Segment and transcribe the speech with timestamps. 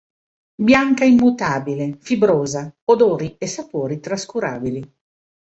[0.65, 4.91] Bianca immutabile, fibrosa, odori e sapori trascurabili.